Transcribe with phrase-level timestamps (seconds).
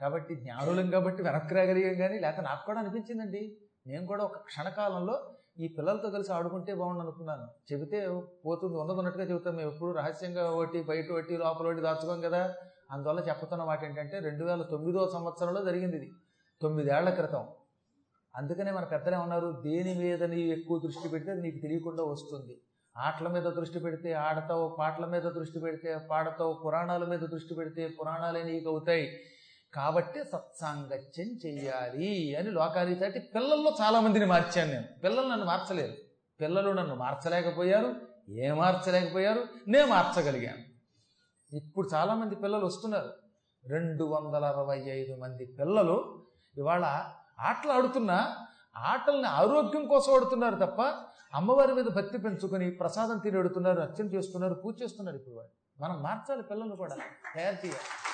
[0.00, 3.56] కాబట్టి జ్ఞానులం కాబట్టి వెనక్కి రాగలిగాం కానీ లేకపోతే నాకు కూడా అనిపించిందండి.
[3.86, 7.48] నేను కూడా ఒక క్షణకాలంలో ఈ పిల్లలతో కలిసి ఆడుకుంటే బాగుండు అనుకున్నాను.
[7.72, 8.08] చెబితే
[8.46, 9.56] పోతుంది ఉన్నది ఉన్నట్టుగా చెబుతాం.
[9.56, 12.54] మేము ఎప్పుడు రహస్యంగా ఒకటి బయట ఒకటి లోపల ఒకటి దాచుకోం కదా.
[12.90, 16.10] అందువల్ల చెప్పుతున్న మాట ఏంటంటే రెండు వేల తొమ్మిదో సంవత్సరంలో జరిగింది ఇది.
[16.62, 17.46] తొమ్మిదేళ్ళ క్రితం.
[18.36, 22.60] అందుకనే మన పెద్దలే ఉన్నారు దేని మీద నీవు ఎక్కువ దృష్టి పెడితే అది నీకు తెలియకుండా వస్తుంది.
[22.96, 28.42] ఆటల మీద దృష్టి పెడితే ఆడతావు పాటల మీద దృష్టి పెడితే పాడతావు పురాణాల మీద దృష్టి పెడితే పురాణాలే
[28.42, 29.20] నీకు అవుతాయి.
[29.74, 34.84] కాబట్టి సత్సాంగత్యం చెయ్యాలి అని లోకాలి పిల్లల్లో చాలామందిని మార్చాను నేను.
[35.04, 35.92] పిల్లలు నన్ను మార్చలేరు.
[36.40, 37.94] పిల్లలు నన్ను మార్చలేకపోయారు
[38.28, 40.68] ఏ మార్చలేకపోయారు నేను మార్చగలిగాను.
[41.56, 43.12] ఇప్పుడు చాలామంది పిల్లలు వస్తున్నారు.
[43.68, 46.24] రెండు వందల అరవై ఐదు మంది పిల్లలు
[46.56, 46.84] ఇవాళ
[47.40, 48.36] ఆటలు ఆడుతున్నా
[48.76, 50.82] ఆటల్ని ఆరోగ్యం కోసం ఆడుతున్నారు తప్ప
[51.34, 55.52] అమ్మవారి మీద భక్తి పెంచుకొని ప్రసాదం తిని ఆడుతున్నారు అర్చన చేస్తున్నారు పూజ చేస్తున్నారు ఇప్పుడు వాళ్ళు.
[55.80, 56.94] మనం మార్చాలి పిల్లలు కూడా
[57.34, 58.07] తయారు చేయాలి.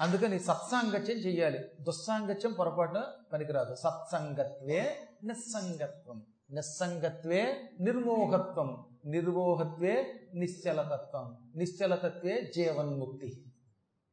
[0.00, 1.58] అందుకని సత్సాంగత్యం చెయ్యాలి.
[1.80, 3.74] దుస్సాంగత్యం పొరపాటున పనికిరాదు.
[3.74, 6.26] సత్సంగత్వే నిస్సంగత్వం.
[6.50, 8.86] నిస్సంగత్వే నిర్మోహత్వం.
[9.06, 11.52] నిర్మోహత్వే నిశ్చలతత్వం.
[11.56, 13.44] నిశ్చలతత్వే జీవన్ముక్తి.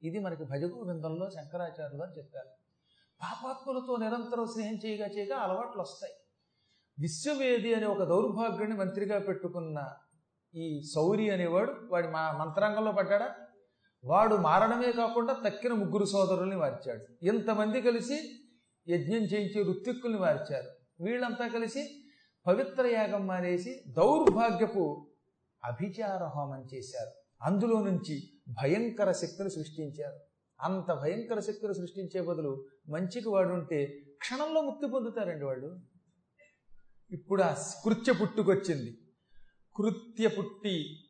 [0.03, 2.47] ఇది మనకి భజగోవిందంలో శంకరాచార్యులు అని చెప్పారు.
[3.21, 6.13] పాపాత్ములతో నిరంతరం స్నేహం చేయగా చేయగా అలవాట్లు వస్తాయి.
[6.99, 9.93] విశ్వవేది అనే ఒక దౌర్భాగ్యుని మంత్రిగా పెట్టుకున్న
[10.55, 13.35] ఈ సౌరి అనేవాడు వాడి మా మంత్రాంగంలో పడ్డాడా?
[14.05, 17.25] వాడు మారడమే కాకుండా తక్కిన ముగ్గురు సోదరుల్ని మార్చాడు.
[17.25, 18.39] ఇంతమంది కలిసి
[18.87, 21.03] యజ్ఞం చేయించి ఋత్విక్కుల్ని మార్చారు.
[21.03, 22.03] వీళ్ళంతా కలిసి
[22.47, 25.07] పవిత్ర యాగం మానేసి దౌర్భాగ్యపు
[25.63, 27.11] అభిచార హోమం చేశారు.
[27.41, 30.19] అందులో నుంచి భయంకర శక్తులు సృష్టించారు.
[30.61, 33.85] అంత భయంకర శక్తులు సృష్టించే బదులు మంచికి వాడు ఉంటే
[34.17, 35.79] క్షణంలో ముక్తి పొందుతారండి వాళ్ళు.
[37.11, 38.97] ఇప్పుడు ఆ కృత్య పుట్టుకొచ్చింది.
[39.75, 41.04] కృత్య పుట్టి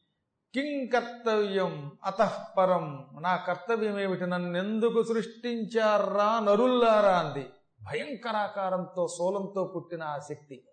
[0.55, 4.27] కిం కర్తవ్యం అతఃపరం నా కర్తవ్యం ఏమిటి?
[4.27, 6.39] నన్ను ఎందుకు సృష్టించారా?
[6.39, 7.45] నరుల్లారా అంది.
[7.83, 10.63] భయంకరాకారంతో సోలంతో పుట్టిన ఆ శక్తి.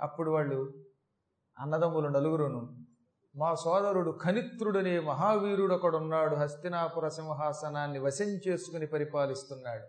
[0.00, 0.72] అప్పుడు వాళ్ళు
[1.58, 2.86] అన్నదమ్ములు నలుగురును
[3.36, 9.84] మా సోదరుడు ఖనిత్రుడనే మహావీరుడు ఒకడున్నాడు హస్తినాపుర సింహాసనాన్ని వశం చేసుకుని పరిపాలిస్తున్నాడు.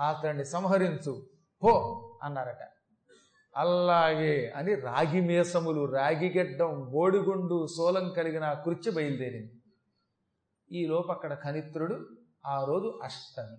[0.00, 1.22] అతన్ని సంహరించు.
[1.62, 2.77] పో అన్నారట.
[3.58, 9.62] అలాగే అని రాగి మేసములు రాగిగెడ్డం బోడిగుండు సోలం కలిగిన ఆ కృత్య బయలుదేరింది.
[10.72, 12.08] ఈ అక్కడ కనిత్రుడు
[12.46, 13.56] ఆ రోజు అష్టమి.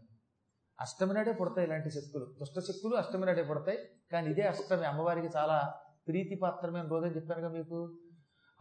[0.81, 2.25] అష్టమి నాడే పుడతాయి ఇలాంటి శక్తులు.
[2.25, 3.77] దుష్ట శక్తులు అష్టమి నాడే పుడతాయి.
[4.11, 4.85] కానీ ఇదే అష్టమి.
[4.85, 5.73] అమ్మవారికి చాలా
[6.07, 7.97] ప్రీతిపాత్రమైన రోజని చెప్పానుగా మీకు?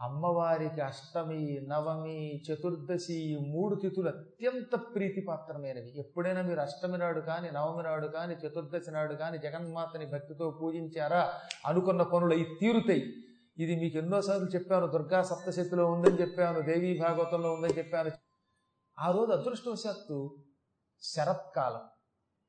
[0.01, 5.99] అమ్మవారికి అష్టమి నవమి చతుర్దశి మూడు తిథులు అత్యంత ప్రీతిపాత్రమైనవి.
[5.99, 11.33] ఎప్పుడైనా మీరు అష్టమి నాడు కానీ నవమి నాడు కానీ చతుర్దశి నాడు కానీ జగన్మాతని భక్తితో పూజించారా
[11.65, 13.03] అనుకున్న పనులు అవి తీరుతాయి.
[13.57, 18.11] ఇది మీకు ఎన్నోసార్లు చెప్పాను దుర్గా సప్తశతిలో ఉందని చెప్పాను దేవీ భాగవతంలో ఉందని చెప్పాను.
[18.99, 20.37] ఆ రోజు అదృష్టవశాత్తు
[21.03, 21.81] శరత్కాలం.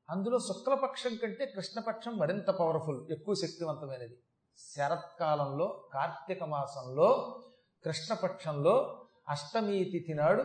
[0.09, 4.15] అందులో శుక్లపక్షం కంటే కృష్ణపక్షం మరింత పవర్ఫుల్ ఎక్కువ శక్తివంతమైనది.
[4.57, 7.39] శరత్కాలంలో కార్తీక మాసంలో
[7.85, 10.43] కృష్ణపక్షంలో అష్టమి తిథి నాడు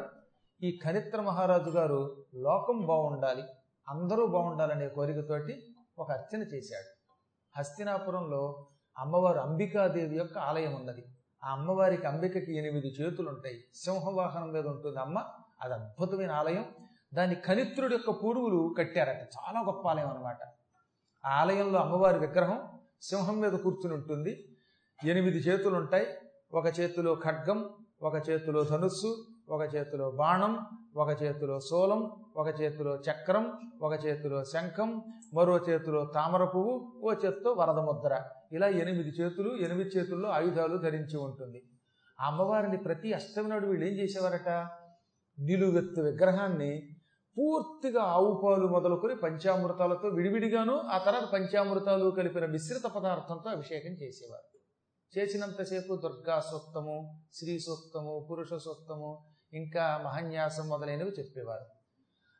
[0.62, 3.43] ఈ కనిత్ర మహారాజు గారు లోకం బాగుండాలి
[3.89, 6.91] అందరూ బాగుండాలనే కోరికతోటి ఒక అర్చన చేశాడు.
[7.59, 8.67] హస్తినాపురంలో
[8.99, 11.05] అమ్మవారు అంబికాదేవి యొక్క ఆలయం ఉన్నది.
[11.44, 15.25] ఆ అమ్మవారికి అంబికకి ఎనిమిది చేతులు ఉంటాయి సింహవాహనం మీద ఉంటుంది అమ్మ
[15.62, 16.65] అది అద్భుతమైన ఆలయం.
[17.15, 19.23] దాని కనిత్రుడి యొక్క పూర్వులు కట్టారట.
[19.37, 20.38] చాలా గొప్ప ఆలయం అనమాట
[21.25, 24.44] ఆ ఆలయంలో అమ్మవారి విగ్రహం సింహం మీద కూర్చుని ఉంటుంది.
[25.04, 26.06] ఎనిమిది చేతులు ఉంటాయి
[26.52, 27.70] ఒక చేతిలో ఖడ్గం
[28.02, 30.58] ఒక చేతిలో ధనుస్సు ఒక చేతిలో బాణం
[30.96, 33.52] ఒక చేతిలో శూలం ఒక చేతిలో చక్రం
[33.82, 35.02] ఒక చేతిలో శంఖం
[35.34, 38.20] మరో చేతిలో తామర పువ్వు ఓ చేతితో వరద ముద్ర.
[38.52, 41.62] ఇలా ఎనిమిది చేతులు ఎనిమిది చేతుల్లో ఆయుధాలు ధరించి ఉంటుంది.
[42.20, 44.48] ఆ అమ్మవారిని ప్రతి అష్టమి నాడు వీళ్ళు ఏం చేసేవారట?
[45.38, 46.95] నిలువెత్తు విగ్రహాన్ని
[47.38, 54.47] పూర్తిగా ఆవు పాలు మొదలుకొని పంచామృతాలతో విడివిడిగాను ఆ తర్వాత పంచామృతాలు కలిపిన మిశ్రిత పదార్థంతో అభిషేకం చేసేవారు.
[55.19, 61.66] చేసినంతసేపు దుర్గా సూక్తము శ్రీ సూక్తము పురుష సూక్తము ఇంకా మహన్యాసం మొదలైనవి చెప్పేవారు.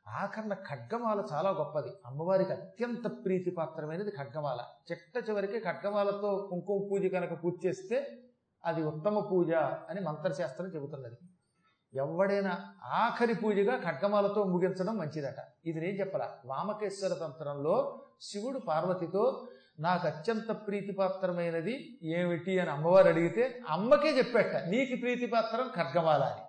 [0.09, 1.89] ఆఖరణ ఖడ్గమాల చాలా గొప్పది.
[2.07, 4.61] అమ్మవారికి అత్యంత ప్రీతిపాత్రమైనది ఖడ్గమాల.
[4.91, 8.07] చిట్ట చివరికి ఖడ్గమాలతో కుంకుమ పూజ కనుక పూజ చేస్తే
[8.65, 9.53] అది ఉత్తమ పూజ
[9.91, 11.17] అని మంత్రశాస్త్రం చెబుతున్నది.
[11.97, 15.37] ఎవడైనా ఆఖరి పూజగా ఖడ్గమాలతో ముగించడం మంచిదట.
[15.67, 16.39] ఇది నేను చెప్పలా.
[16.45, 19.49] వామకేశ్వర తంత్రంలో శివుడు పార్వతితో
[19.81, 26.43] నాకు అత్యంత ప్రీతిపాత్రమైనది ఏమిటి అని అమ్మవారు అడిగితే అమ్మకే చెప్పాట నీకు ప్రీతిపాత్రం ఖడ్గమాల అని.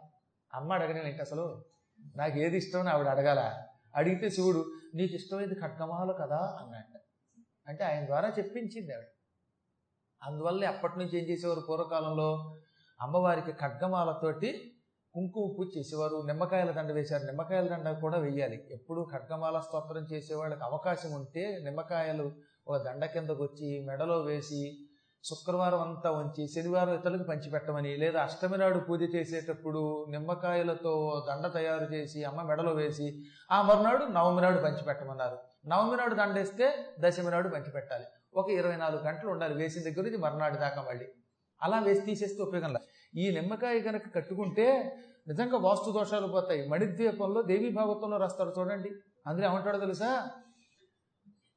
[0.54, 1.66] అమ్మ అడగనేంటి అసలు.
[2.16, 3.64] నాకు ఏది ఇష్టమని ఆవిడ అడగాల.
[3.96, 7.02] అడిగితే శివుడు నీకు ఇష్టమైంది ఖడ్గమాల కదా అన్నట్ట.
[7.68, 9.06] అంటే ఆయన ద్వారా చెప్పించింది ఆవిడ.
[10.24, 12.60] అందువల్లే అప్పటి నుంచి ఏం చేసేవారు పూర్వకాలంలో?
[13.02, 14.77] అమ్మవారికి ఖడ్గమాలతోటి
[15.18, 17.24] కుంకుమ పూజ చేసేవారు నిమ్మకాయల దండ వేశారు.
[17.24, 18.68] నిమ్మకాయల దండ కూడా వెయ్యాలి.
[18.72, 22.32] ఎప్పుడు ఖడ్గమాల స్తోత్రం చేసేవాళ్ళకి అవకాశం ఉంటే నిమ్మకాయలు
[22.68, 24.62] ఒక దండ కిందకు వచ్చి మెడలో వేసి
[25.24, 32.24] శుక్రవారం అంతా ఉంచి శనివారం ఇతరులకు పంచిపెట్టమని లేదా అష్టమి నాడు పూజ చేసేటప్పుడు నిమ్మకాయలతో దండ తయారు చేసి
[32.24, 35.38] అమ్మ మెడలో వేసి ఆ మరునాడు నవమి నాడు పంచిపెట్టమన్నారు.
[35.68, 38.06] నవమి నాడు దండేస్తే దశమి నాడు పంచిపెట్టాలి.
[38.36, 39.54] ఒక ఇరవై నాలుగు గంటలు ఉండాలి.
[39.54, 41.08] వేసిన దగ్గర నుంచి మర్నాడు దాకా మళ్ళీ.
[41.64, 42.80] అలా వేసి తీసేస్తే ఉపయోగంలా
[43.16, 46.70] ఈ నిమ్మకాయ కనుక కట్టుకుంటే నిజంగా వాస్తు దోషాలు పోతాయి.
[46.70, 48.92] మణిద్వీపంలో దేవీ భాగవతంలో రాస్తారు చూడండి.
[49.28, 50.30] అందులో ఏమంటాడో తెలుసా?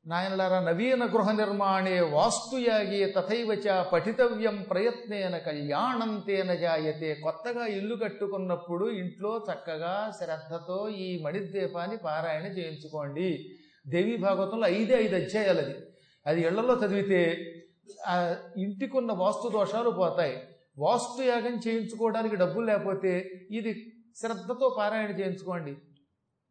[0.07, 7.15] నాయనలారా నవీన గృహ నిర్మాణే వాస్తుయాగి తథైవచ పఠితవ్యం ప్రయత్నేన కళ్యాణం తేన జాయతే.
[7.15, 13.51] కొత్తగా ఇల్లు కట్టుకున్నప్పుడు ఇంట్లో చక్కగా శ్రద్ధతో ఈ మణిద్వీపాన్ని పారాయణ చేయించుకోండి.
[13.89, 15.75] దేవీ భాగవతంలో ఐదే ఐదు అధ్యాయాలు అది
[16.27, 17.21] అది ఇళ్ళలో చదివితే
[18.57, 20.43] ఇంటికున్న వాస్తు దోషాలు పోతాయి.
[20.79, 25.77] వాస్తు యాగం చేయించుకోవడానికి డబ్బులు లేకపోతే ఇది శ్రద్ధతో పారాయణ చేయించుకోండి.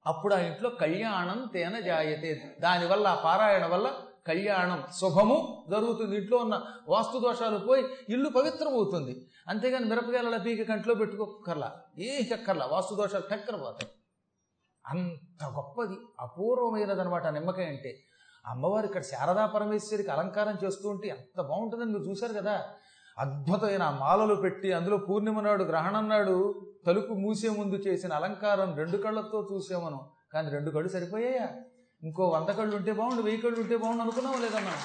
[0.05, 2.57] అప్పుడు ఆ ఇంట్లో కళ్యాణం తేన జాయతే.
[2.59, 3.93] దానివల్ల ఆ పారాయణ వల్ల
[4.27, 6.17] కళ్యాణం శుభము జరుగుతుంది.
[6.17, 9.29] ఇంట్లో ఉన్న వాస్తు దోషాలు పోయి ఇల్లు పవిత్రమవుతుంది.
[9.47, 13.91] అంతేగాని మిరపకాయల పీకి కంట్లో పెట్టుకోకర్లా ఏ చక్కర్లా వాస్తు దోషాలు చక్కర పోతాయి.
[14.85, 18.03] అంత గొప్పది అపూర్వమైనదనమాట నిమ్మకాయ అంటే.
[18.47, 22.63] అమ్మవారు ఇక్కడ శారదా పరమేశ్వరికి అలంకారం చేస్తూ ఉంటే ఎంత బాగుంటుందని మీరు చూశారు కదా.
[23.17, 26.35] అద్భుతమైన ఆ మాలలు పెట్టి అందులో పూర్ణిమ నాడు గ్రహణం నాడు
[26.85, 29.99] తలుపు మూసే ముందు చేసిన అలంకారం రెండు కళ్ళతో చూసామను.
[30.33, 31.47] కానీ రెండు కళ్ళు సరిపోయాయా?
[32.03, 34.75] ఇంకో వంద కళ్ళు ఉంటే బాగుండు వెయ్యి కళ్ళు ఉంటే బాగుండు అనుకున్నాం లేదన్నా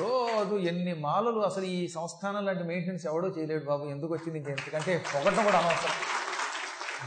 [0.00, 3.84] రోజు ఎన్ని మాలలు అసలు ఈ సంస్థానం లాంటి మెయింటెనెన్స్ ఎవడో చేయలేడు బాబు.
[3.84, 6.11] ఎందుకు వచ్చింది ఇంకెందుకంటే పొగటం కూడా అనవసరం.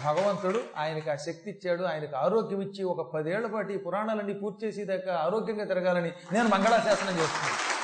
[0.03, 5.13] భగవంతుడు ఆయనకి ఆ శక్తి ఇచ్చాడు ఆయనకు ఆరోగ్యం ఇచ్చి ఒక పదేళ్ళ పాటు ఈ పురాణాలన్నీ పూర్తి చేసేదాకా
[5.15, 7.74] ఆరోగ్యంగా తిరగాలని నేను మంగళాశాసనం చేస్తున్నాను.